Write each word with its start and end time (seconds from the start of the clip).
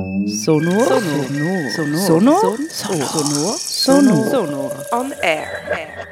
Sonor. 0.00 0.84
Sonor. 0.84 1.70
Sonor. 1.70 2.56
Sonor. 2.70 3.56
Sonor. 3.58 4.30
Sonor. 4.30 4.84
On 4.92 5.12
air. 5.22 6.06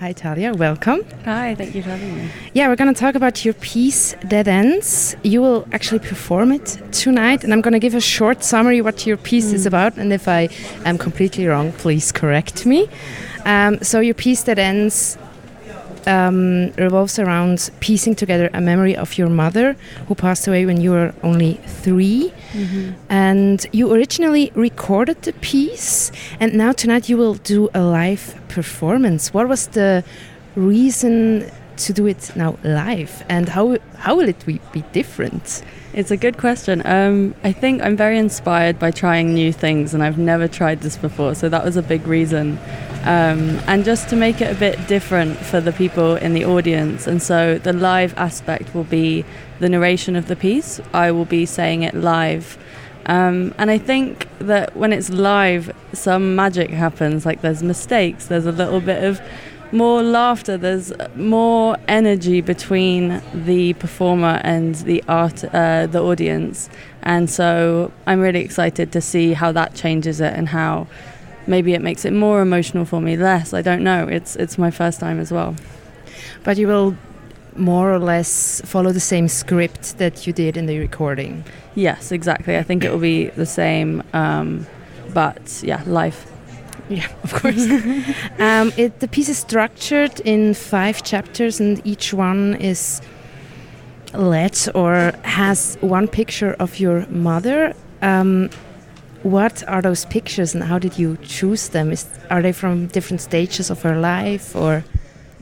Hi, 0.00 0.12
Talia. 0.12 0.52
Welcome. 0.52 1.04
Hi, 1.24 1.54
thank 1.54 1.76
you 1.76 1.82
for 1.82 1.90
having 1.90 2.16
me. 2.16 2.28
Yeah, 2.54 2.66
we're 2.66 2.76
going 2.76 2.92
to 2.92 3.00
talk 3.00 3.14
about 3.14 3.44
your 3.44 3.54
piece, 3.54 4.16
Dead 4.26 4.48
Ends. 4.48 5.14
You 5.22 5.42
will 5.42 5.68
actually 5.70 6.00
perform 6.00 6.50
it 6.50 6.76
tonight, 6.90 7.44
and 7.44 7.52
I'm 7.52 7.60
going 7.60 7.72
to 7.72 7.78
give 7.78 7.94
a 7.94 8.00
short 8.00 8.42
summary 8.42 8.80
what 8.80 9.06
your 9.06 9.16
piece 9.16 9.50
mm. 9.50 9.54
is 9.54 9.64
about. 9.64 9.96
And 9.96 10.12
if 10.12 10.26
I 10.26 10.48
am 10.84 10.98
completely 10.98 11.46
wrong, 11.46 11.70
please 11.70 12.10
correct 12.10 12.66
me. 12.66 12.88
Um, 13.44 13.78
so, 13.80 14.00
your 14.00 14.14
piece, 14.14 14.42
Dead 14.42 14.58
Ends, 14.58 15.18
um, 16.06 16.72
revolves 16.72 17.18
around 17.18 17.70
piecing 17.80 18.14
together 18.14 18.50
a 18.52 18.60
memory 18.60 18.96
of 18.96 19.18
your 19.18 19.28
mother 19.28 19.76
who 20.08 20.14
passed 20.14 20.46
away 20.48 20.66
when 20.66 20.80
you 20.80 20.90
were 20.90 21.14
only 21.22 21.54
3 21.66 22.32
mm-hmm. 22.52 22.90
And 23.08 23.66
you 23.72 23.92
originally 23.92 24.50
recorded 24.54 25.22
the 25.22 25.32
piece, 25.34 26.12
and 26.40 26.54
now 26.54 26.72
tonight 26.72 27.08
you 27.08 27.16
will 27.16 27.34
do 27.34 27.68
a 27.74 27.82
live 27.82 28.40
performance. 28.48 29.32
What 29.34 29.48
was 29.48 29.68
the 29.68 30.04
reason 30.56 31.50
to 31.76 31.92
do 31.92 32.06
it 32.06 32.32
now 32.36 32.58
live, 32.62 33.24
and 33.28 33.48
how 33.48 33.78
how 33.96 34.16
will 34.16 34.28
it 34.28 34.44
be 34.46 34.82
different? 34.92 35.62
It's 35.94 36.10
a 36.10 36.16
good 36.16 36.38
question. 36.38 36.82
Um, 36.86 37.34
I 37.44 37.52
think 37.52 37.82
I'm 37.82 37.96
very 37.96 38.18
inspired 38.18 38.78
by 38.78 38.90
trying 38.90 39.34
new 39.34 39.52
things, 39.52 39.92
and 39.92 40.02
I've 40.02 40.18
never 40.18 40.48
tried 40.48 40.80
this 40.80 40.96
before, 40.96 41.34
so 41.34 41.48
that 41.48 41.64
was 41.64 41.76
a 41.76 41.82
big 41.82 42.06
reason 42.06 42.58
um, 43.04 43.58
and 43.66 43.84
just 43.84 44.08
to 44.10 44.16
make 44.16 44.40
it 44.40 44.54
a 44.56 44.58
bit 44.58 44.86
different 44.86 45.36
for 45.36 45.60
the 45.60 45.72
people 45.72 46.14
in 46.16 46.34
the 46.34 46.44
audience. 46.44 47.08
And 47.08 47.20
so 47.20 47.58
the 47.58 47.72
live 47.72 48.16
aspect 48.16 48.74
will 48.74 48.84
be 48.84 49.24
the 49.58 49.68
narration 49.68 50.14
of 50.14 50.28
the 50.28 50.36
piece. 50.36 50.80
I 50.94 51.10
will 51.10 51.24
be 51.24 51.44
saying 51.44 51.82
it 51.82 51.94
live. 51.94 52.56
Um, 53.06 53.52
and 53.58 53.72
I 53.72 53.78
think 53.78 54.28
that 54.38 54.76
when 54.76 54.92
it's 54.92 55.10
live, 55.10 55.74
some 55.92 56.36
magic 56.36 56.70
happens. 56.70 57.26
Like 57.26 57.40
there's 57.40 57.64
mistakes, 57.64 58.26
there's 58.26 58.46
a 58.46 58.52
little 58.52 58.80
bit 58.80 59.02
of 59.02 59.20
more 59.72 60.02
laughter, 60.02 60.56
there's 60.56 60.92
more 61.16 61.76
energy 61.88 62.40
between 62.40 63.22
the 63.32 63.72
performer 63.74 64.40
and 64.44 64.74
the 64.74 65.02
art, 65.08 65.44
uh, 65.44 65.86
the 65.86 66.02
audience. 66.02 66.68
And 67.02 67.28
so 67.30 67.90
I'm 68.06 68.20
really 68.20 68.40
excited 68.40 68.92
to 68.92 69.00
see 69.00 69.32
how 69.32 69.52
that 69.52 69.74
changes 69.74 70.20
it 70.20 70.34
and 70.34 70.48
how 70.48 70.86
maybe 71.46 71.74
it 71.74 71.82
makes 71.82 72.04
it 72.04 72.12
more 72.12 72.42
emotional 72.42 72.84
for 72.84 73.00
me, 73.00 73.16
less. 73.16 73.52
I 73.52 73.62
don't 73.62 73.82
know. 73.82 74.06
It's 74.06 74.36
it's 74.36 74.58
my 74.58 74.70
first 74.70 75.00
time 75.00 75.18
as 75.18 75.32
well. 75.32 75.56
But 76.44 76.58
you 76.58 76.68
will 76.68 76.96
more 77.56 77.92
or 77.92 77.98
less 77.98 78.62
follow 78.64 78.92
the 78.92 79.00
same 79.00 79.28
script 79.28 79.98
that 79.98 80.26
you 80.26 80.32
did 80.32 80.56
in 80.56 80.66
the 80.66 80.78
recording. 80.78 81.44
Yes, 81.74 82.12
exactly. 82.12 82.56
I 82.56 82.62
think 82.62 82.84
it 82.84 82.90
will 82.90 82.98
be 82.98 83.26
the 83.26 83.46
same, 83.46 84.02
um, 84.12 84.66
but 85.12 85.62
yeah, 85.62 85.82
live. 85.86 86.31
Yeah, 86.88 87.08
of 87.22 87.32
course. 87.32 87.64
um, 88.38 88.72
it, 88.76 89.00
the 89.00 89.08
piece 89.08 89.28
is 89.28 89.38
structured 89.38 90.20
in 90.20 90.52
five 90.52 91.02
chapters, 91.02 91.60
and 91.60 91.80
each 91.86 92.12
one 92.12 92.56
is 92.56 93.00
led 94.12 94.58
or 94.74 95.12
has 95.22 95.78
one 95.80 96.08
picture 96.08 96.54
of 96.58 96.78
your 96.78 97.06
mother. 97.06 97.74
Um, 98.02 98.50
what 99.22 99.62
are 99.68 99.80
those 99.80 100.04
pictures 100.06 100.54
and 100.54 100.64
how 100.64 100.78
did 100.78 100.98
you 100.98 101.16
choose 101.22 101.68
them? 101.68 101.92
Is, 101.92 102.06
are 102.28 102.42
they 102.42 102.52
from 102.52 102.88
different 102.88 103.20
stages 103.20 103.70
of 103.70 103.82
her 103.82 103.98
life 103.98 104.56
or? 104.56 104.84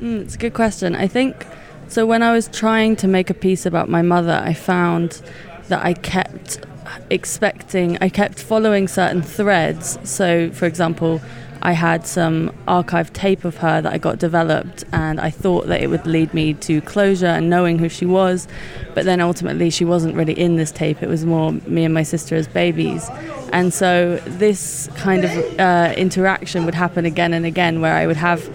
Mm, 0.01 0.23
it's 0.23 0.35
a 0.35 0.39
good 0.39 0.55
question. 0.55 0.95
I 0.95 1.07
think 1.07 1.47
so. 1.89 2.07
When 2.07 2.23
I 2.23 2.33
was 2.33 2.49
trying 2.49 2.97
to 2.97 3.09
make 3.09 3.31
a 3.31 3.35
piece 3.35 3.67
about 3.67 3.89
my 3.89 4.03
mother, 4.03 4.41
I 4.45 4.53
found 4.53 5.23
that 5.69 5.85
I 5.85 5.95
kept 5.95 6.61
expecting, 7.11 7.99
I 8.01 8.09
kept 8.09 8.43
following 8.43 8.89
certain 8.89 9.23
threads. 9.23 9.99
So, 10.05 10.51
for 10.51 10.67
example, 10.67 11.21
I 11.63 11.73
had 11.73 12.07
some 12.07 12.55
archive 12.67 13.13
tape 13.13 13.45
of 13.45 13.59
her 13.59 13.83
that 13.83 13.93
I 13.93 13.99
got 13.99 14.19
developed, 14.19 14.85
and 14.93 15.21
I 15.21 15.31
thought 15.31 15.67
that 15.67 15.83
it 15.83 15.89
would 15.89 16.07
lead 16.07 16.33
me 16.33 16.55
to 16.55 16.81
closure 16.81 17.27
and 17.27 17.51
knowing 17.51 17.79
who 17.79 17.89
she 17.89 18.07
was. 18.07 18.49
But 18.95 19.05
then 19.05 19.21
ultimately, 19.21 19.69
she 19.71 19.85
wasn't 19.85 20.15
really 20.15 20.39
in 20.39 20.57
this 20.57 20.73
tape. 20.73 21.03
It 21.03 21.09
was 21.09 21.27
more 21.27 21.53
me 21.53 21.85
and 21.85 21.93
my 21.93 22.03
sister 22.03 22.35
as 22.35 22.49
babies. 22.49 23.09
And 23.53 23.75
so, 23.75 24.17
this 24.25 24.89
kind 24.97 25.25
of 25.25 25.61
uh, 25.61 25.95
interaction 25.97 26.65
would 26.65 26.75
happen 26.75 27.05
again 27.05 27.35
and 27.35 27.45
again, 27.45 27.81
where 27.81 27.95
I 27.95 28.07
would 28.07 28.17
have 28.17 28.49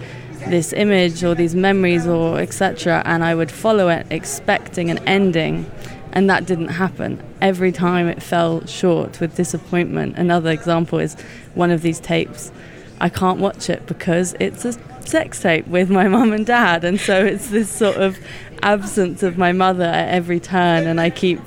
this 0.50 0.74
image 0.74 1.24
or 1.24 1.36
these 1.36 1.56
memories 1.56 2.08
or 2.08 2.40
etc., 2.40 3.04
and 3.06 3.24
I 3.24 3.36
would 3.36 3.52
follow 3.52 3.90
it 3.90 4.08
expecting 4.10 4.90
an 4.90 4.98
ending 5.08 5.70
and 6.16 6.30
that 6.30 6.46
didn't 6.46 6.70
happen. 6.70 7.22
Every 7.42 7.72
time 7.72 8.08
it 8.08 8.24
fell 8.24 8.66
short 8.66 9.20
with 9.20 9.36
disappointment. 9.36 10.18
Another 10.18 10.50
example 10.50 10.98
is 11.00 11.16
one 11.54 11.70
of 11.70 11.82
these 11.82 12.00
tapes 12.00 12.52
I 13.00 13.10
can't 13.10 13.40
watch 13.40 13.70
it 13.70 13.86
because 13.86 14.36
it's 14.40 14.64
a 14.66 14.74
sex 15.06 15.42
tape 15.42 15.68
with 15.68 15.90
my 15.90 16.08
mum 16.16 16.32
and 16.32 16.46
dad, 16.46 16.84
and 16.84 17.00
so 17.00 17.26
it's 17.26 17.50
this 17.50 17.70
sort 17.70 17.98
of 17.98 18.18
absence 18.62 19.24
of 19.24 19.38
my 19.38 19.52
mother 19.52 19.84
at 19.84 20.10
every 20.10 20.40
turn, 20.40 20.88
and 20.88 21.00
I 21.00 21.10
keep 21.10 21.40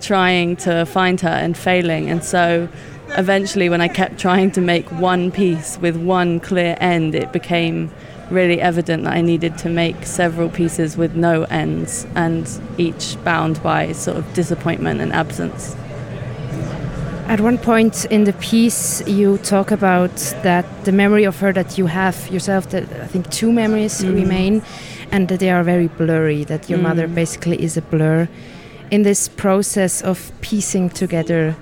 trying 0.00 0.56
to 0.56 0.84
find 0.84 1.20
her 1.20 1.28
and 1.28 1.56
failing, 1.56 2.10
and 2.10 2.24
so 2.24 2.68
eventually, 3.10 3.68
when 3.68 3.80
I 3.80 3.88
kept 3.88 4.18
trying 4.18 4.50
to 4.52 4.60
make 4.60 4.90
one 4.92 5.30
piece 5.30 5.78
with 5.78 5.96
one 5.96 6.40
clear 6.40 6.76
end, 6.80 7.14
it 7.14 7.32
became 7.32 7.90
really 8.30 8.60
evident 8.60 9.04
that 9.04 9.12
I 9.12 9.20
needed 9.20 9.56
to 9.58 9.68
make 9.68 10.04
several 10.04 10.48
pieces 10.48 10.96
with 10.96 11.14
no 11.14 11.44
ends 11.44 12.06
and 12.14 12.48
each 12.78 13.16
bound 13.24 13.62
by 13.62 13.92
sort 13.92 14.16
of 14.16 14.34
disappointment 14.34 15.00
and 15.00 15.12
absence. 15.12 15.76
At 17.28 17.40
one 17.40 17.58
point 17.58 18.04
in 18.04 18.24
the 18.24 18.32
piece, 18.34 19.06
you 19.06 19.38
talk 19.38 19.72
about 19.72 20.14
that 20.42 20.64
the 20.84 20.92
memory 20.92 21.24
of 21.24 21.40
her 21.40 21.52
that 21.52 21.76
you 21.76 21.86
have 21.86 22.28
yourself, 22.28 22.70
that 22.70 22.84
I 23.00 23.06
think 23.06 23.30
two 23.30 23.52
memories 23.52 24.00
mm. 24.00 24.14
remain, 24.14 24.62
and 25.10 25.26
that 25.28 25.40
they 25.40 25.50
are 25.50 25.64
very 25.64 25.88
blurry, 25.88 26.44
that 26.44 26.70
your 26.70 26.78
mm. 26.78 26.82
mother 26.82 27.08
basically 27.08 27.60
is 27.60 27.76
a 27.76 27.82
blur. 27.82 28.28
In 28.92 29.02
this 29.02 29.26
process 29.26 30.02
of 30.02 30.30
piecing 30.40 30.90
together 30.90 31.56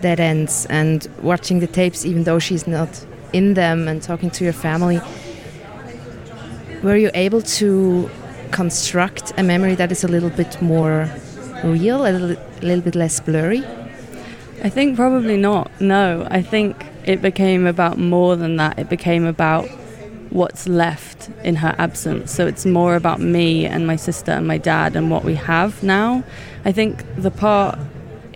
dead 0.00 0.20
ends 0.20 0.66
and 0.70 1.08
watching 1.20 1.58
the 1.58 1.66
tapes, 1.66 2.04
even 2.04 2.22
though 2.22 2.38
she's 2.38 2.68
not 2.68 3.04
in 3.32 3.54
them, 3.54 3.88
and 3.88 4.00
talking 4.00 4.30
to 4.30 4.44
your 4.44 4.52
family, 4.52 5.00
were 6.82 6.96
you 6.96 7.10
able 7.14 7.42
to 7.42 8.10
construct 8.50 9.32
a 9.36 9.42
memory 9.42 9.74
that 9.74 9.92
is 9.92 10.04
a 10.04 10.08
little 10.08 10.30
bit 10.30 10.60
more 10.62 11.08
real, 11.64 12.06
a 12.06 12.10
little, 12.10 12.30
a 12.32 12.64
little 12.64 12.82
bit 12.82 12.94
less 12.94 13.20
blurry? 13.20 13.64
I 14.62 14.68
think 14.68 14.96
probably 14.96 15.36
not. 15.36 15.70
No, 15.80 16.26
I 16.30 16.42
think 16.42 16.84
it 17.04 17.22
became 17.22 17.66
about 17.66 17.98
more 17.98 18.36
than 18.36 18.56
that. 18.56 18.78
It 18.78 18.88
became 18.88 19.24
about 19.24 19.68
what's 20.30 20.68
left 20.68 21.30
in 21.44 21.56
her 21.56 21.74
absence. 21.78 22.32
So 22.32 22.46
it's 22.46 22.66
more 22.66 22.96
about 22.96 23.20
me 23.20 23.66
and 23.66 23.86
my 23.86 23.96
sister 23.96 24.32
and 24.32 24.46
my 24.46 24.58
dad 24.58 24.96
and 24.96 25.10
what 25.10 25.24
we 25.24 25.34
have 25.34 25.82
now. 25.82 26.24
I 26.64 26.72
think 26.72 27.04
the 27.16 27.30
part 27.30 27.78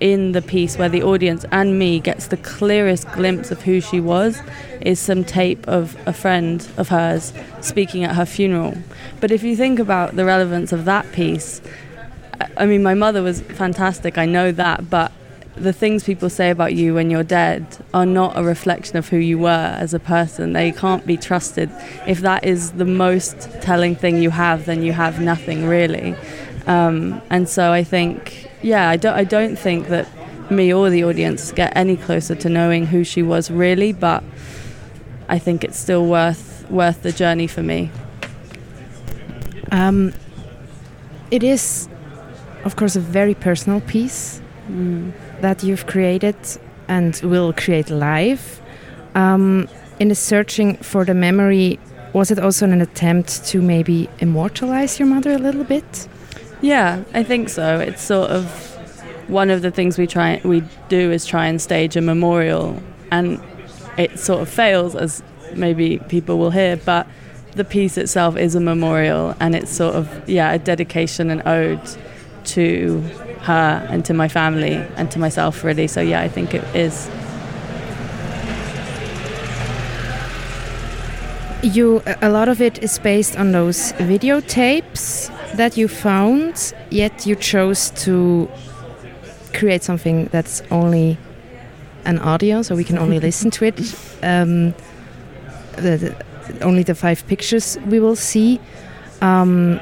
in 0.03 0.33
the 0.33 0.43
piece 0.43 0.77
where 0.77 0.89
the 0.89 1.01
audience 1.01 1.45
and 1.53 1.79
me 1.79 2.01
gets 2.01 2.27
the 2.27 2.37
clearest 2.37 3.09
glimpse 3.13 3.53
of 3.53 3.63
who 3.63 3.81
she 3.81 4.01
was 4.01 4.43
is 4.81 4.99
some 4.99 5.23
tape 5.23 5.67
of 5.69 5.97
a 6.07 6.13
friend 6.13 6.69
of 6.77 6.89
hers 6.89 7.33
speaking 7.61 8.03
at 8.03 8.17
her 8.17 8.27
funeral. 8.27 8.77
But 9.21 9.31
if 9.31 9.45
you 9.45 9.55
think 9.55 9.79
about 9.79 10.17
the 10.17 10.25
relevance 10.25 10.73
of 10.73 10.87
that 10.87 11.11
piece, 11.13 11.63
I 12.57 12.67
mean, 12.67 12.83
my 12.83 12.95
mother 12.95 13.23
was 13.23 13.43
fantastic, 13.43 14.19
I 14.19 14.27
know 14.27 14.51
that, 14.51 14.91
but 14.91 15.13
the 15.55 15.73
things 15.73 16.03
people 16.03 16.29
say 16.29 16.51
about 16.51 16.75
you 16.75 16.95
when 16.95 17.09
you're 17.09 17.23
dead 17.23 17.65
are 17.95 18.07
not 18.07 18.37
a 18.37 18.43
reflection 18.43 18.97
of 18.97 19.09
who 19.09 19.19
you 19.19 19.39
were 19.39 19.77
as 19.79 19.95
a 19.95 20.01
person. 20.01 20.53
They 20.53 20.73
can't 20.73 21.07
be 21.07 21.17
trusted. 21.17 21.71
If 22.09 22.23
that 22.23 22.43
is 22.43 22.73
the 22.73 22.87
most 22.87 23.49
telling 23.61 23.95
thing 23.95 24.21
you 24.21 24.31
have, 24.31 24.67
then 24.67 24.83
you 24.83 24.93
have 24.93 25.21
nothing 25.21 25.67
really. 25.67 26.17
Um, 26.67 27.23
and 27.31 27.49
so 27.49 27.71
I 27.71 27.85
think, 27.85 28.49
yeah, 28.63 28.89
I 28.89 28.97
don't, 28.97 29.15
I 29.15 29.25
don't 29.25 29.57
think 29.57 29.89
that 29.89 30.09
me 30.51 30.73
or 30.73 30.91
the 30.91 31.05
audience 31.05 31.53
get 31.53 31.77
any 31.77 31.97
closer 31.97 32.35
to 32.35 32.49
knowing 32.49 32.87
who 32.87 33.05
she 33.05 33.23
was 33.23 33.51
really, 33.51 33.93
but 33.93 34.23
I 35.29 35.39
think 35.39 35.65
it's 35.65 35.79
still 35.79 36.07
worth 36.07 36.51
worth 36.71 37.03
the 37.03 37.13
journey 37.13 37.47
for 37.47 37.63
me. 37.63 37.91
Um, 39.71 40.13
it 41.31 41.43
is, 41.43 41.89
of 42.65 42.77
course, 42.77 42.97
a 42.97 43.01
very 43.01 43.35
personal 43.35 43.81
piece. 43.81 44.41
Mm 44.69 45.13
that 45.43 45.63
you've 45.63 45.87
created 45.87 46.37
and 46.89 47.21
will 47.23 47.53
create 47.53 47.91
live. 47.91 48.61
Um, 49.15 49.69
in 50.01 50.09
the 50.09 50.15
searching 50.15 50.77
for 50.79 51.05
the 51.05 51.15
memory, 51.15 51.79
was 52.15 52.31
it 52.31 52.39
also 52.39 52.65
an 52.65 52.81
attempt 52.81 53.45
to 53.49 53.61
maybe 53.61 54.09
immortalize 54.21 54.99
your 54.99 55.09
mother 55.09 55.33
a 55.33 55.39
little 55.39 55.65
bit? 55.65 56.09
Yeah, 56.63 57.03
I 57.13 57.25
think 57.25 57.49
so. 57.49 57.81
It's 57.81 58.01
sort 58.01 58.31
of 58.31 58.47
one 59.29 59.51
of 59.51 59.63
the 59.63 59.71
things 59.71 59.99
we 59.99 60.07
try 60.07 60.41
we 60.45 60.63
do 60.89 61.11
is 61.11 61.27
try 61.27 61.47
and 61.47 61.61
stage 61.61 61.97
a 61.97 62.01
memorial, 62.01 62.81
and 63.11 63.41
it 63.99 64.19
sort 64.19 64.41
of 64.43 64.49
fails 64.49 64.95
as 64.95 65.23
maybe 65.55 65.99
people 66.09 66.39
will 66.39 66.51
hear, 66.51 66.77
but 66.77 67.07
the 67.57 67.65
piece 67.65 67.99
itself 67.99 68.37
is 68.37 68.55
a 68.55 68.61
memorial, 68.61 69.35
and 69.41 69.55
it's 69.55 69.71
sort 69.71 69.95
of 69.95 70.29
yeah 70.29 70.53
a 70.53 70.59
dedication 70.59 71.31
and 71.31 71.47
ode 71.47 71.81
to 72.45 73.01
her 73.41 73.87
and 73.91 74.05
to 74.05 74.15
my 74.15 74.29
family 74.29 74.75
and 74.97 75.11
to 75.11 75.19
myself 75.19 75.65
really. 75.65 75.89
So 75.89 76.01
yeah, 76.01 76.21
I 76.21 76.29
think 76.29 76.55
it 76.55 76.65
is. 76.77 77.11
You 81.63 82.03
a 82.21 82.29
lot 82.29 82.49
of 82.49 82.61
it 82.61 82.83
is 82.83 82.99
based 82.99 83.39
on 83.39 83.53
those 83.53 83.93
videotapes 83.93 85.31
that 85.57 85.77
you 85.77 85.87
found, 85.87 86.75
yet 86.91 87.25
you 87.25 87.37
chose 87.37 87.91
to 88.05 88.49
create 89.55 89.85
something 89.85 90.27
that's 90.33 90.63
only 90.71 91.19
an 92.05 92.19
audio, 92.19 92.63
so 92.63 92.75
we 92.75 92.85
can 92.85 92.99
only 92.99 93.21
listen 93.29 93.51
to 93.53 93.65
it. 93.65 93.79
Um, 94.23 94.75
the, 95.77 95.97
the, 96.49 96.61
only 96.63 96.83
the 96.83 96.95
five 96.95 97.25
pictures 97.29 97.79
we 97.87 98.01
will 98.01 98.17
see. 98.17 98.61
Um, 99.21 99.81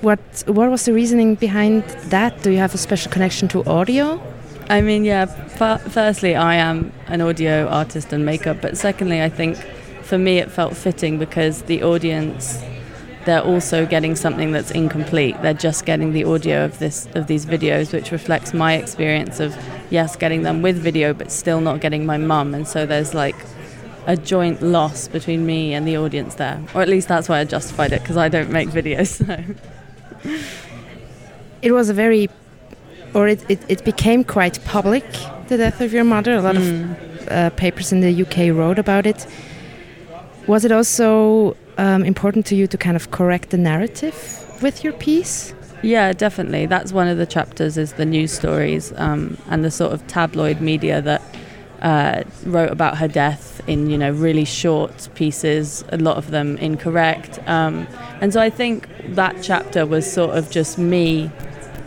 what 0.00 0.20
what 0.46 0.70
was 0.70 0.84
the 0.84 0.92
reasoning 0.92 1.34
behind 1.34 1.82
that? 2.10 2.42
Do 2.42 2.50
you 2.50 2.58
have 2.58 2.74
a 2.74 2.78
special 2.78 3.12
connection 3.12 3.48
to 3.48 3.64
audio? 3.64 4.22
I 4.68 4.80
mean, 4.80 5.04
yeah. 5.04 5.26
firstly, 5.26 6.34
I 6.34 6.54
am 6.54 6.92
an 7.06 7.20
audio 7.20 7.68
artist 7.68 8.12
and 8.12 8.24
maker, 8.24 8.54
but 8.54 8.76
secondly, 8.76 9.22
I 9.22 9.28
think 9.28 9.56
for 10.02 10.18
me 10.18 10.38
it 10.38 10.50
felt 10.50 10.76
fitting 10.76 11.18
because 11.18 11.62
the 11.62 11.82
audience 11.82 12.62
they're 13.24 13.42
also 13.42 13.86
getting 13.86 14.16
something 14.16 14.52
that's 14.52 14.70
incomplete. 14.70 15.40
They're 15.40 15.54
just 15.54 15.86
getting 15.86 16.12
the 16.12 16.24
audio 16.24 16.64
of 16.64 16.78
this 16.78 17.08
of 17.14 17.26
these 17.26 17.46
videos, 17.46 17.92
which 17.92 18.12
reflects 18.12 18.52
my 18.52 18.74
experience 18.74 19.40
of 19.40 19.56
yes, 19.90 20.16
getting 20.16 20.42
them 20.42 20.62
with 20.62 20.76
video, 20.76 21.14
but 21.14 21.30
still 21.30 21.60
not 21.60 21.80
getting 21.80 22.04
my 22.04 22.18
mum. 22.18 22.54
And 22.54 22.68
so 22.68 22.84
there's 22.86 23.14
like 23.14 23.36
a 24.06 24.16
joint 24.16 24.62
loss 24.62 25.08
between 25.08 25.46
me 25.46 25.72
and 25.72 25.88
the 25.88 25.96
audience 25.96 26.34
there, 26.34 26.62
or 26.74 26.82
at 26.82 26.88
least 26.88 27.08
that's 27.08 27.28
why 27.28 27.38
I 27.38 27.44
justified 27.44 27.92
it 27.92 28.02
because 28.02 28.16
I 28.16 28.28
don't 28.28 28.50
make 28.50 28.68
videos. 28.68 29.24
So. 30.24 30.30
It 31.60 31.72
was 31.72 31.88
a 31.90 31.94
very, 31.94 32.28
or 33.14 33.28
it, 33.28 33.44
it, 33.48 33.60
it, 33.68 33.84
became 33.84 34.24
quite 34.24 34.62
public. 34.64 35.04
The 35.48 35.56
death 35.56 35.80
of 35.80 35.92
your 35.92 36.04
mother. 36.04 36.34
A 36.34 36.42
lot 36.42 36.56
mm. 36.56 36.90
of 36.90 37.28
uh, 37.28 37.50
papers 37.50 37.92
in 37.92 38.00
the 38.00 38.22
UK 38.22 38.54
wrote 38.56 38.78
about 38.78 39.06
it. 39.06 39.26
Was 40.46 40.64
it 40.64 40.72
also 40.72 41.56
um, 41.78 42.04
important 42.04 42.46
to 42.46 42.56
you 42.56 42.66
to 42.66 42.76
kind 42.76 42.96
of 42.96 43.10
correct 43.10 43.50
the 43.50 43.58
narrative 43.58 44.58
with 44.62 44.84
your 44.84 44.92
piece? 44.92 45.54
Yeah, 45.82 46.12
definitely. 46.12 46.66
That's 46.66 46.92
one 46.92 47.08
of 47.08 47.18
the 47.18 47.26
chapters 47.26 47.76
is 47.76 47.92
the 47.94 48.06
news 48.06 48.32
stories 48.32 48.92
um, 48.96 49.36
and 49.50 49.64
the 49.64 49.70
sort 49.70 49.92
of 49.92 50.06
tabloid 50.06 50.60
media 50.60 51.02
that 51.02 51.22
uh, 51.82 52.24
wrote 52.46 52.70
about 52.70 52.96
her 52.96 53.08
death 53.08 53.60
in 53.66 53.90
you 53.90 53.98
know 53.98 54.10
really 54.10 54.46
short 54.46 55.08
pieces, 55.14 55.84
a 55.90 55.98
lot 55.98 56.16
of 56.16 56.30
them 56.30 56.56
incorrect. 56.56 57.38
Um, 57.46 57.86
and 58.22 58.32
so 58.32 58.40
I 58.40 58.48
think 58.48 58.88
that 59.14 59.36
chapter 59.42 59.84
was 59.84 60.10
sort 60.10 60.36
of 60.36 60.50
just 60.50 60.78
me 60.78 61.30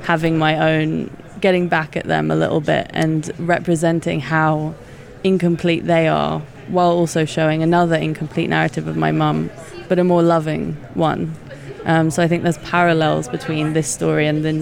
having 0.08 0.38
my 0.38 0.58
own, 0.72 1.12
getting 1.42 1.68
back 1.68 1.98
at 1.98 2.06
them 2.06 2.32
a 2.32 2.36
little 2.36 2.62
bit 2.62 2.90
and 2.92 3.30
representing 3.38 4.22
how 4.22 4.74
incomplete 5.22 5.86
they 5.86 6.08
are, 6.08 6.40
while 6.70 6.92
also 6.92 7.26
showing 7.26 7.62
another 7.62 7.96
incomplete 7.96 8.50
narrative 8.50 8.88
of 8.88 8.96
my 8.96 9.12
mum 9.12 9.50
but 9.90 10.00
a 10.00 10.04
more 10.06 10.22
loving 10.22 10.74
one. 10.94 11.36
Um, 11.84 12.10
so 12.10 12.24
I 12.24 12.28
think 12.30 12.44
there's 12.44 12.58
parallels 12.60 13.28
between 13.28 13.74
this 13.74 13.90
story 13.90 14.28
and 14.28 14.46
the 14.46 14.54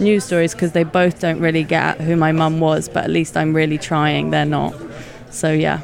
news 0.00 0.24
stories 0.24 0.52
because 0.52 0.72
they 0.72 0.84
both 0.84 1.18
don't 1.18 1.40
really 1.40 1.64
get 1.64 1.82
at 1.82 2.00
who 2.02 2.14
my 2.14 2.32
mum 2.32 2.60
was, 2.60 2.86
but 2.86 3.04
at 3.04 3.10
least 3.10 3.38
I'm 3.38 3.54
really 3.54 3.78
trying. 3.78 4.30
They're 4.30 4.44
not. 4.44 4.74
So 5.30 5.50
yeah. 5.50 5.80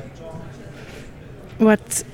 What 1.57 2.05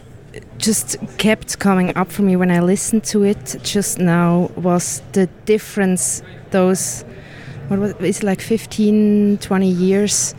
just 0.62 0.96
kept 1.18 1.58
coming 1.58 1.94
up 1.96 2.10
for 2.10 2.22
me 2.22 2.36
when 2.36 2.50
I 2.50 2.60
listened 2.60 3.04
to 3.04 3.24
it 3.24 3.56
just 3.64 3.98
now 3.98 4.50
was 4.56 5.02
the 5.12 5.26
difference 5.44 6.22
those 6.50 7.04
what 7.68 7.80
was 7.80 7.94
it's 7.98 8.22
like 8.22 8.40
15 8.40 9.38
20 9.38 9.68
years 9.68 10.34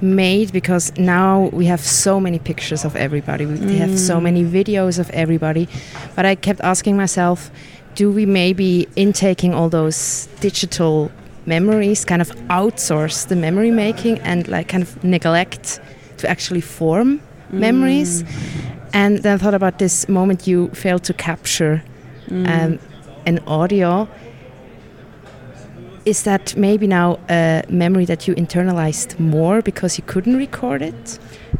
made 0.00 0.52
because 0.52 0.96
now 0.98 1.48
we 1.52 1.66
have 1.66 1.80
so 1.80 2.20
many 2.20 2.38
pictures 2.38 2.84
of 2.84 2.96
everybody. 2.96 3.46
We 3.46 3.56
mm. 3.56 3.78
have 3.78 3.98
so 3.98 4.18
mm. 4.18 4.24
many 4.24 4.44
videos 4.44 4.98
of 4.98 5.08
everybody. 5.10 5.68
But 6.14 6.26
I 6.26 6.34
kept 6.34 6.60
asking 6.60 6.96
myself, 6.96 7.50
do 7.94 8.10
we 8.10 8.26
maybe 8.26 8.86
intaking 8.96 9.54
all 9.54 9.68
those 9.68 10.28
digital 10.40 11.10
memories 11.46 12.04
kind 12.04 12.20
of 12.20 12.28
outsource 12.48 13.28
the 13.28 13.36
memory 13.36 13.70
making 13.70 14.18
and 14.18 14.48
like 14.48 14.68
kind 14.68 14.82
of 14.82 15.02
neglect 15.04 15.80
to 16.18 16.28
actually 16.28 16.60
form 16.60 17.18
mm. 17.18 17.52
memories? 17.52 18.22
And 18.92 19.18
then 19.18 19.34
I 19.34 19.38
thought 19.38 19.54
about 19.54 19.78
this 19.78 20.08
moment 20.08 20.46
you 20.46 20.68
failed 20.68 21.04
to 21.04 21.14
capture 21.14 21.82
mm. 22.28 22.48
um, 22.48 22.78
an 23.26 23.40
audio 23.46 24.08
is 26.06 26.22
that 26.22 26.56
maybe 26.56 26.86
now 26.86 27.18
a 27.28 27.64
memory 27.68 28.04
that 28.04 28.28
you 28.28 28.34
internalized 28.36 29.18
more 29.18 29.60
because 29.60 29.98
you 29.98 30.04
couldn't 30.06 30.36
record 30.36 30.80
it? 30.80 31.18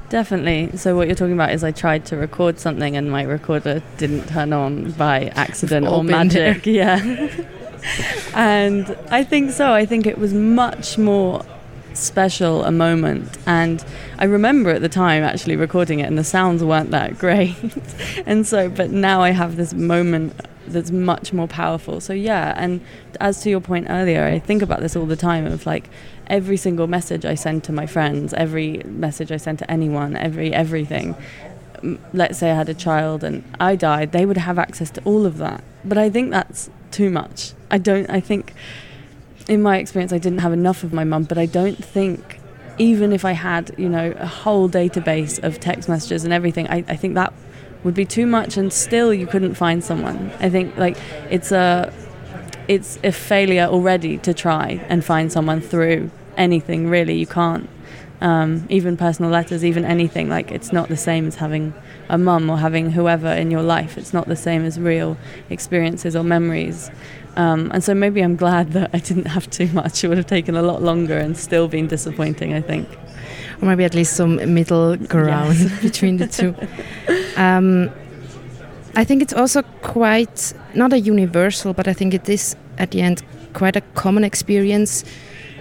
Definitely. 0.09 0.77
So 0.77 0.97
what 0.97 1.09
you're 1.09 1.17
talking 1.17 1.35
about 1.35 1.53
is 1.53 1.65
I 1.65 1.73
tried 1.73 2.07
to 2.07 2.17
record 2.17 2.61
something 2.61 2.97
and 2.97 3.11
my 3.11 3.23
recorder 3.23 3.83
didn't 3.99 4.29
turn 4.29 4.53
on 4.53 4.93
by 4.93 5.33
accident 5.35 5.89
or 5.89 6.05
magic. 6.05 6.63
There. 6.63 6.75
Yeah. 6.77 7.29
and 8.35 8.97
I 9.11 9.25
think 9.25 9.51
so. 9.51 9.73
I 9.73 9.85
think 9.85 10.07
it 10.07 10.17
was 10.17 10.33
much 10.33 10.97
more 10.97 11.45
special 11.97 12.65
a 12.65 12.71
moment 12.71 13.37
and 13.47 13.85
I 14.19 14.25
remember 14.25 14.71
at 14.71 14.83
the 14.83 14.89
time 14.89 15.23
actually 15.23 15.57
recording 15.57 16.01
it 16.01 16.05
and 16.05 16.19
the 16.19 16.25
sounds 16.25 16.63
weren't 16.63 16.91
that 16.91 17.19
great. 17.25 17.57
and 18.27 18.47
so 18.47 18.69
but 18.69 18.91
now 18.91 19.23
I 19.23 19.31
have 19.31 19.57
this 19.57 19.73
moment 19.75 20.41
that's 20.69 20.91
much 20.91 21.33
more 21.33 21.47
powerful. 21.47 22.01
So 22.01 22.13
yeah, 22.13 22.55
and 22.57 22.81
as 23.21 23.41
to 23.43 23.51
your 23.51 23.61
point 23.61 23.87
earlier, 23.89 24.25
I 24.25 24.39
think 24.39 24.63
about 24.63 24.81
this 24.81 24.97
all 24.97 25.07
the 25.07 25.17
time 25.17 25.47
of 25.47 25.67
like 25.67 25.89
every 26.27 26.57
single 26.57 26.87
message 26.87 27.25
I 27.25 27.35
send 27.35 27.65
to 27.65 27.73
my 27.73 27.87
friends, 27.87 28.35
every 28.35 28.83
message 28.85 29.31
I 29.33 29.37
send 29.37 29.59
to 29.61 29.71
anyone, 29.71 30.17
every 30.17 30.53
everything. 30.53 31.15
Let's 32.13 32.39
say 32.39 32.51
I 32.51 32.55
had 32.55 32.69
a 32.69 32.75
child 32.75 33.23
and 33.23 33.45
I 33.61 33.77
died, 33.77 34.13
they 34.13 34.27
would 34.27 34.39
have 34.39 34.59
access 34.59 34.91
to 34.93 35.03
all 35.05 35.27
of 35.27 35.39
that. 35.39 35.63
But 35.85 35.99
I 35.99 36.11
think 36.11 36.31
that's 36.31 36.71
too 36.91 37.11
much. 37.11 37.53
I 37.71 37.79
don't 37.79 38.09
I 38.11 38.21
think 38.21 38.55
in 39.49 39.63
my 39.63 39.79
experience 39.79 40.13
I 40.13 40.19
didn't 40.19 40.39
have 40.39 40.53
enough 40.53 40.83
of 40.83 40.93
my 40.93 41.05
mum, 41.05 41.25
but 41.25 41.39
I 41.39 41.47
don't 41.47 41.83
think 41.83 42.41
even 42.79 43.13
if 43.13 43.25
I 43.25 43.33
had, 43.33 43.75
you 43.79 43.89
know, 43.89 44.13
a 44.19 44.27
whole 44.27 44.69
database 44.69 45.43
of 45.43 45.61
text 45.61 45.89
messages 45.89 46.25
and 46.25 46.33
everything, 46.33 46.69
I, 46.69 46.85
I 46.89 46.97
think 46.97 47.15
that 47.15 47.33
would 47.85 47.95
be 47.95 48.05
too 48.05 48.27
much 48.27 48.57
and 48.57 48.73
still 48.73 49.15
you 49.15 49.27
couldn't 49.27 49.55
find 49.55 49.83
someone. 49.83 50.33
I 50.41 50.51
think 50.51 50.77
like 50.77 50.97
it's 51.31 51.53
a 51.53 51.93
it's 52.69 52.99
a 53.05 53.13
failure 53.13 53.67
already 53.67 54.19
to 54.19 54.35
try 54.35 54.85
and 54.89 55.05
find 55.05 55.31
someone 55.31 55.61
through 55.61 56.11
anything 56.37 56.89
really. 56.89 57.15
You 57.15 57.27
can't. 57.27 57.69
Um, 58.21 58.67
even 58.71 58.97
personal 58.97 59.31
letters, 59.31 59.63
even 59.63 59.85
anything. 59.85 60.29
Like 60.29 60.51
it's 60.51 60.73
not 60.73 60.89
the 60.89 60.97
same 60.97 61.27
as 61.27 61.35
having 61.35 61.75
a 62.09 62.17
mum 62.17 62.49
or 62.49 62.57
having 62.57 62.91
whoever 62.91 63.29
in 63.29 63.51
your 63.51 63.63
life. 63.63 63.99
It's 63.99 64.15
not 64.15 64.27
the 64.27 64.37
same 64.37 64.65
as 64.65 64.81
real 64.81 65.19
experiences 65.51 66.17
or 66.17 66.25
memories. 66.25 66.91
Um, 67.37 67.71
and 67.75 67.85
so 67.85 67.93
maybe 67.95 68.23
I'm 68.23 68.37
glad 68.37 68.73
that 68.73 68.91
I 68.95 68.99
didn't 68.99 69.27
have 69.27 69.51
too 69.51 69.67
much. 69.69 70.03
It 70.03 70.09
would 70.09 70.17
have 70.17 70.27
taken 70.27 70.57
a 70.57 70.63
lot 70.63 70.83
longer 70.83 71.19
and 71.19 71.37
still 71.37 71.69
been 71.69 71.89
disappointing. 71.89 72.55
I 72.55 72.63
think 72.63 72.89
or 73.61 73.69
maybe 73.69 73.85
at 73.85 73.95
least 73.95 74.17
some 74.17 74.55
middle 74.55 74.97
ground 74.97 75.59
yes. 75.59 75.81
between 75.83 76.17
the 76.19 76.27
two. 76.27 76.55
Um, 77.37 77.91
I 78.95 79.05
think 79.05 79.23
it's 79.23 79.33
also 79.33 79.63
quite 79.83 80.53
not 80.75 80.93
a 80.93 80.99
universal, 80.99 81.73
but 81.73 81.89
I 81.89 81.93
think 81.93 82.15
it 82.15 82.29
is 82.29 82.57
at 82.79 82.91
the 82.91 83.03
end 83.03 83.23
quite 83.53 83.77
a 83.77 83.81
common 83.95 84.25
experience 84.25 85.05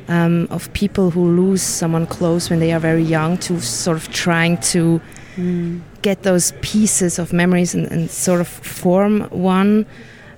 um, 0.07 0.47
of 0.51 0.71
people 0.73 1.09
who 1.11 1.25
lose 1.35 1.61
someone 1.61 2.05
close 2.07 2.49
when 2.49 2.59
they 2.59 2.71
are 2.71 2.79
very 2.79 3.03
young 3.03 3.37
to 3.39 3.59
sort 3.59 3.97
of 3.97 4.11
trying 4.11 4.57
to 4.59 5.01
mm. 5.35 5.81
get 6.01 6.23
those 6.23 6.53
pieces 6.61 7.19
of 7.19 7.33
memories 7.33 7.73
and, 7.73 7.91
and 7.91 8.09
sort 8.11 8.41
of 8.41 8.47
form 8.47 9.21
one. 9.31 9.85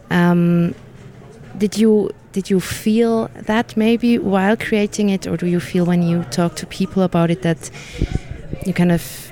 Um, 0.09 0.73
did 1.57 1.77
you 1.77 2.11
did 2.31 2.49
you 2.51 2.59
feel 2.59 3.29
that 3.33 3.75
maybe 3.75 4.19
while 4.19 4.55
creating 4.55 5.09
it, 5.09 5.25
or 5.25 5.37
do 5.37 5.47
you 5.47 5.59
feel 5.59 5.85
when 5.85 6.03
you 6.03 6.23
talk 6.25 6.55
to 6.57 6.65
people 6.67 7.01
about 7.01 7.31
it 7.31 7.41
that 7.41 7.71
you 8.65 8.73
kind 8.73 8.91
of 8.91 9.31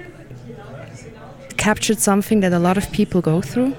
captured 1.58 2.00
something 2.00 2.40
that 2.40 2.52
a 2.52 2.60
lot 2.60 2.78
of 2.78 2.92
people 2.92 3.22
go 3.22 3.42
through? 3.42 3.76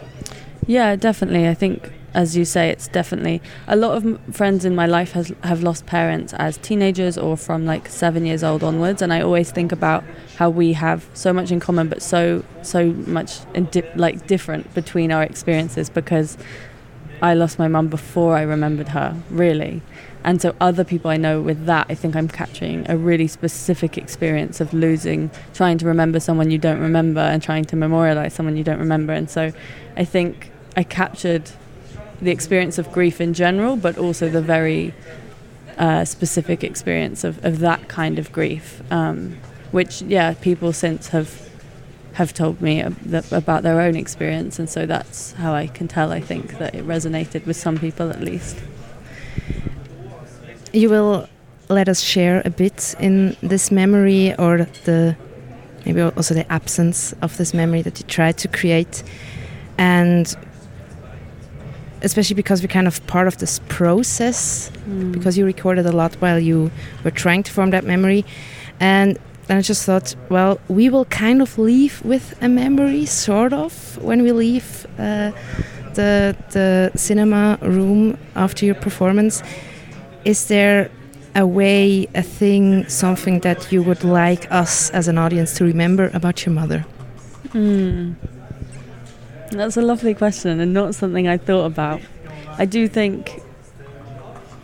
Yeah, 0.67 0.97
definitely. 0.97 1.49
I 1.49 1.55
think, 1.55 1.91
as 2.16 2.35
you 2.35 2.46
say, 2.46 2.70
it's 2.70 2.88
definitely 2.88 3.42
a 3.68 3.76
lot 3.76 3.94
of 3.99 4.18
friends 4.35 4.64
in 4.64 4.75
my 4.75 4.87
life 4.87 5.12
has 5.12 5.32
have 5.44 5.62
lost 5.62 5.85
parents 5.85 6.32
as 6.32 6.56
teenagers 6.56 7.18
or 7.18 7.37
from 7.37 7.66
like 7.66 7.88
seven 7.88 8.25
years 8.25 8.42
old 8.42 8.64
onwards, 8.64 9.02
and 9.02 9.12
I 9.12 9.20
always 9.20 9.50
think 9.50 9.70
about 9.70 10.02
how 10.38 10.49
we 10.49 10.73
have 10.73 11.06
so 11.12 11.32
much 11.35 11.52
in 11.52 11.61
common, 11.61 11.88
but 11.88 12.00
so 12.00 12.42
so 12.62 12.87
much 12.87 13.40
di- 13.70 13.92
like 13.94 14.26
different 14.26 14.73
between 14.75 15.12
our 15.12 15.23
experiences 15.23 15.90
because 15.90 16.38
I 17.20 17.35
lost 17.35 17.58
my 17.58 17.68
mum 17.68 17.88
before 17.88 18.35
I 18.35 18.42
remembered 18.42 18.88
her, 18.88 19.14
really. 19.28 19.82
And 20.25 20.40
so, 20.40 20.56
other 20.58 20.85
people 20.85 21.11
I 21.11 21.18
know 21.18 21.42
with 21.42 21.66
that, 21.66 21.87
I 21.90 21.94
think 21.94 22.16
I'm 22.16 22.28
capturing 22.28 22.90
a 22.90 22.96
really 22.96 23.28
specific 23.28 23.99
experience 23.99 24.58
of 24.61 24.73
losing, 24.73 25.30
trying 25.52 25.76
to 25.78 25.87
remember 25.87 26.18
someone 26.18 26.50
you 26.50 26.58
don't 26.58 26.80
remember 26.80 27.20
and 27.20 27.42
trying 27.42 27.66
to 27.66 27.76
memorialize 27.76 28.32
someone 28.32 28.56
you 28.56 28.64
don't 28.64 28.78
remember. 28.78 29.12
And 29.12 29.28
so, 29.28 29.52
I 29.99 30.04
think 30.06 30.50
I 30.78 30.82
captured 30.82 31.50
the 32.20 32.30
experience 32.30 32.78
of 32.78 32.90
grief 32.92 33.20
in 33.20 33.35
general, 33.35 33.76
but 33.76 33.99
also 33.99 34.28
the 34.28 34.42
very 34.42 34.94
uh, 35.78 36.04
specific 36.04 36.64
experience 36.64 37.25
of, 37.25 37.44
of 37.44 37.58
that 37.58 37.88
kind 37.88 38.18
of 38.18 38.32
grief, 38.32 38.82
um, 38.90 39.37
which 39.73 40.02
yeah, 40.02 40.35
people 40.35 40.73
since 40.73 41.08
have 41.08 41.46
have 42.14 42.32
told 42.32 42.62
me 42.62 42.80
about 43.30 43.62
their 43.62 43.78
own 43.78 43.94
experience, 43.94 44.58
and 44.58 44.70
so 44.70 44.87
that's 44.87 45.32
how 45.32 45.52
I 45.52 45.66
can 45.66 45.87
tell. 45.87 46.12
I 46.12 46.20
think 46.20 46.56
that 46.56 46.75
it 46.75 46.87
resonated 46.87 47.44
with 47.44 47.58
some 47.58 47.76
people 47.76 48.08
at 48.08 48.23
least. 48.23 48.56
You 50.73 50.88
will 50.88 51.28
let 51.68 51.90
us 51.90 52.00
share 52.00 52.40
a 52.46 52.50
bit 52.50 52.94
in 52.99 53.37
this 53.42 53.70
memory, 53.70 54.35
or 54.38 54.66
the 54.85 55.14
maybe 55.85 56.00
also 56.00 56.32
the 56.32 56.50
absence 56.50 57.12
of 57.20 57.37
this 57.37 57.52
memory 57.52 57.82
that 57.82 57.99
you 57.99 58.06
tried 58.06 58.38
to 58.38 58.49
create, 58.49 59.02
and 59.76 60.35
especially 62.07 62.35
because 62.43 62.63
we're 62.63 62.77
kind 62.79 62.87
of 62.87 63.05
part 63.07 63.27
of 63.27 63.37
this 63.39 63.61
process 63.69 64.71
mm. 64.89 65.13
because 65.13 65.37
you 65.39 65.45
recorded 65.45 65.87
a 65.87 65.93
lot 65.93 66.15
while 66.23 66.39
you 66.39 66.71
were 67.05 67.11
trying 67.25 67.43
to 67.43 67.53
form 67.53 67.71
that 67.71 67.85
memory 67.85 68.25
and 68.81 69.19
then 69.47 69.59
I 69.59 69.63
just 69.63 69.85
thought, 69.85 70.15
well, 70.29 70.59
we 70.69 70.89
will 70.91 71.05
kind 71.05 71.41
of 71.41 71.57
leave 71.57 72.05
with 72.05 72.37
a 72.43 72.49
memory, 72.49 73.07
sort 73.07 73.53
of, 73.53 73.73
when 74.03 74.23
we 74.23 74.33
leave 74.33 74.87
uh, 74.99 75.31
the 75.95 76.37
the 76.51 76.91
cinema 76.97 77.59
room 77.63 78.19
after 78.35 78.67
your 78.67 78.75
performance. 78.75 79.43
Is 80.25 80.49
there 80.49 80.91
a 81.37 81.47
way, 81.47 82.09
a 82.15 82.23
thing, 82.23 82.89
something 82.89 83.41
that 83.41 83.71
you 83.71 83.83
would 83.83 84.03
like 84.03 84.51
us 84.51 84.91
as 84.91 85.07
an 85.07 85.17
audience 85.17 85.55
to 85.59 85.65
remember 85.65 86.11
about 86.13 86.45
your 86.45 86.55
mother? 86.55 86.81
Hmm. 87.53 88.15
That's 89.50 89.76
a 89.76 89.83
lovely 89.83 90.15
question 90.15 90.61
and 90.61 90.75
not 90.75 90.95
something 90.95 91.29
I 91.29 91.37
thought 91.37 91.67
about. 91.67 92.00
I 92.59 92.65
do 92.65 92.88
think, 92.88 93.43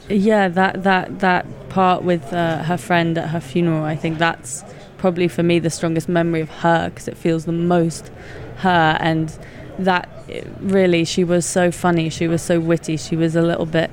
yeah, 0.09 0.49
that 0.49 0.83
that 0.83 1.21
that 1.21 1.47
part 1.69 2.03
with 2.03 2.33
uh, 2.33 2.63
her 2.65 2.77
friend 2.77 3.17
at 3.19 3.31
her 3.31 3.41
funeral. 3.41 3.85
I 3.85 3.97
think 3.97 4.19
that's 4.19 4.65
probably 4.99 5.29
for 5.29 5.43
me 5.43 5.59
the 5.59 5.71
strongest 5.71 6.09
memory 6.09 6.41
of 6.41 6.49
her 6.49 6.91
because 6.91 7.09
it 7.09 7.17
feels 7.17 7.45
the 7.45 7.53
most 7.53 8.11
her 8.59 8.97
and 9.01 9.37
that 9.79 10.09
really 10.61 11.05
she 11.05 11.25
was 11.25 11.47
so 11.47 11.71
funny. 11.71 12.09
She 12.11 12.29
was 12.29 12.43
so 12.43 12.61
witty. 12.61 12.97
She 12.97 13.17
was 13.17 13.37
a 13.37 13.43
little 13.43 13.67
bit. 13.67 13.91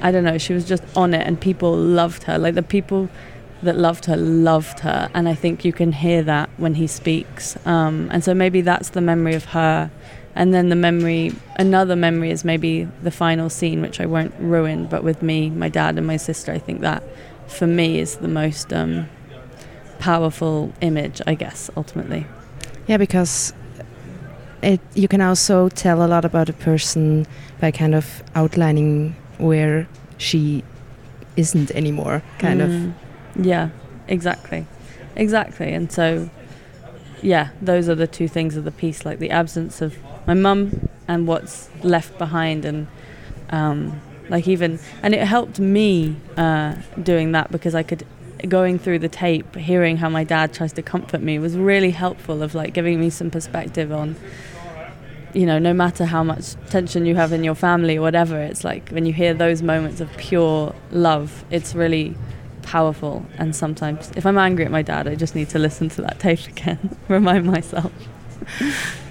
I 0.00 0.10
don't 0.12 0.24
know. 0.24 0.38
She 0.38 0.54
was 0.54 0.66
just 0.66 0.82
on 0.96 1.12
it, 1.14 1.26
and 1.26 1.40
people 1.40 1.76
loved 1.76 2.24
her. 2.24 2.38
Like 2.38 2.54
the 2.54 2.62
people 2.62 3.08
that 3.62 3.76
loved 3.76 4.06
her 4.06 4.16
loved 4.16 4.80
her. 4.80 5.10
And 5.14 5.28
i 5.28 5.34
think 5.34 5.64
you 5.64 5.72
can 5.72 5.92
hear 5.92 6.22
that 6.22 6.50
when 6.56 6.74
he 6.74 6.86
speaks. 6.86 7.56
Um, 7.66 8.08
and 8.12 8.24
so 8.24 8.34
maybe 8.34 8.60
that's 8.60 8.90
the 8.90 9.00
memory 9.00 9.34
of 9.34 9.46
her. 9.46 9.90
And 10.34 10.54
then 10.54 10.68
the 10.68 10.76
memory 10.76 11.32
another 11.56 11.96
memory 11.96 12.30
is 12.30 12.44
maybe 12.44 12.84
the 13.02 13.10
final 13.10 13.50
scene 13.50 13.82
which 13.82 14.00
i 14.00 14.06
won't 14.06 14.32
ruin 14.38 14.86
but 14.86 15.02
with 15.02 15.22
me 15.22 15.50
my 15.50 15.68
dad 15.68 15.98
and 15.98 16.06
my 16.06 16.16
sister 16.16 16.52
i 16.52 16.58
think 16.58 16.80
that 16.80 17.02
for 17.48 17.66
me 17.66 17.98
is 17.98 18.16
the 18.16 18.28
most 18.28 18.72
um, 18.72 19.08
powerful 19.98 20.72
image 20.80 21.20
i 21.26 21.34
guess 21.34 21.68
ultimately. 21.76 22.26
Yeah 22.86 22.96
because 22.96 23.52
it 24.62 24.80
you 24.94 25.08
can 25.08 25.20
also 25.20 25.68
tell 25.68 26.02
a 26.02 26.08
lot 26.08 26.24
about 26.24 26.48
a 26.48 26.52
person 26.52 27.26
by 27.60 27.70
kind 27.70 27.94
of 27.94 28.22
outlining 28.34 29.16
where 29.38 29.88
she 30.18 30.62
isn't 31.36 31.70
anymore 31.72 32.22
kind 32.38 32.60
mm. 32.60 32.64
of 32.64 32.94
yeah, 33.40 33.70
exactly. 34.08 34.66
Exactly. 35.16 35.72
And 35.72 35.90
so, 35.90 36.30
yeah, 37.22 37.50
those 37.60 37.88
are 37.88 37.94
the 37.94 38.06
two 38.06 38.28
things 38.28 38.56
of 38.56 38.64
the 38.64 38.70
piece 38.70 39.04
like 39.04 39.18
the 39.18 39.30
absence 39.30 39.80
of 39.80 39.98
my 40.26 40.34
mum 40.34 40.88
and 41.08 41.26
what's 41.26 41.68
left 41.82 42.16
behind. 42.18 42.64
And, 42.64 42.86
um, 43.50 44.00
like, 44.28 44.46
even, 44.46 44.78
and 45.02 45.14
it 45.14 45.26
helped 45.26 45.58
me 45.58 46.16
uh, 46.36 46.76
doing 47.02 47.32
that 47.32 47.50
because 47.50 47.74
I 47.74 47.82
could, 47.82 48.06
going 48.48 48.78
through 48.78 49.00
the 49.00 49.08
tape, 49.08 49.56
hearing 49.56 49.98
how 49.98 50.08
my 50.08 50.24
dad 50.24 50.54
tries 50.54 50.72
to 50.74 50.82
comfort 50.82 51.20
me 51.20 51.38
was 51.38 51.56
really 51.56 51.90
helpful 51.90 52.42
of 52.42 52.54
like 52.54 52.72
giving 52.72 53.00
me 53.00 53.10
some 53.10 53.30
perspective 53.30 53.92
on 53.92 54.16
you 55.32 55.46
know, 55.46 55.58
no 55.58 55.72
matter 55.72 56.04
how 56.04 56.24
much 56.24 56.54
tension 56.70 57.06
you 57.06 57.14
have 57.14 57.32
in 57.32 57.44
your 57.44 57.54
family 57.54 57.96
or 57.96 58.02
whatever, 58.02 58.40
it's 58.40 58.64
like 58.64 58.88
when 58.90 59.06
you 59.06 59.12
hear 59.12 59.32
those 59.32 59.62
moments 59.62 60.00
of 60.00 60.10
pure 60.16 60.74
love, 60.90 61.44
it's 61.50 61.74
really 61.74 62.16
powerful. 62.60 63.24
And 63.38 63.54
sometimes, 63.54 64.10
if 64.16 64.26
I'm 64.26 64.38
angry 64.38 64.64
at 64.64 64.70
my 64.70 64.82
dad, 64.82 65.08
I 65.08 65.14
just 65.14 65.34
need 65.34 65.48
to 65.50 65.58
listen 65.58 65.88
to 65.90 66.02
that 66.02 66.18
tape 66.20 66.46
again, 66.46 66.96
remind 67.08 67.46
myself. 67.46 67.92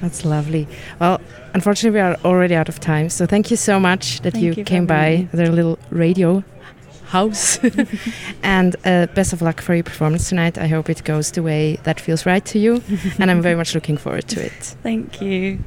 That's 0.01 0.25
lovely. 0.25 0.67
Well, 0.99 1.21
unfortunately, 1.53 1.99
we 1.99 2.01
are 2.01 2.15
already 2.25 2.55
out 2.55 2.67
of 2.67 2.79
time. 2.79 3.09
So 3.09 3.25
thank 3.25 3.51
you 3.51 3.57
so 3.57 3.79
much 3.79 4.21
that 4.21 4.35
you, 4.35 4.53
you, 4.53 4.63
came 4.63 4.85
by 4.85 5.27
the 5.31 5.51
little 5.51 5.77
radio 5.91 6.43
house. 7.05 7.59
and 8.43 8.75
uh, 8.85 9.07
best 9.07 9.33
of 9.33 9.41
luck 9.41 9.61
for 9.61 9.75
your 9.75 9.83
performance 9.83 10.29
tonight. 10.29 10.57
I 10.57 10.67
hope 10.67 10.89
it 10.89 11.03
goes 11.03 11.31
the 11.31 11.43
way 11.43 11.77
that 11.83 11.99
feels 11.99 12.25
right 12.25 12.45
to 12.45 12.59
you. 12.59 12.81
and 13.19 13.29
I'm 13.29 13.41
very 13.41 13.55
much 13.55 13.75
looking 13.75 13.97
forward 13.97 14.27
to 14.29 14.45
it. 14.45 14.75
Thank 14.83 15.21
you. 15.21 15.59